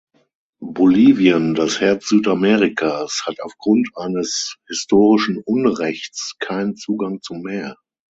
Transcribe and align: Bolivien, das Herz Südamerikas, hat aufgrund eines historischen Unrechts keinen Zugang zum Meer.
Bolivien, 0.63 1.53
das 1.53 1.79
Herz 1.79 2.07
Südamerikas, 2.09 3.21
hat 3.27 3.39
aufgrund 3.39 3.91
eines 3.95 4.57
historischen 4.67 5.37
Unrechts 5.45 6.37
keinen 6.39 6.75
Zugang 6.75 7.21
zum 7.21 7.43
Meer. 7.43 7.75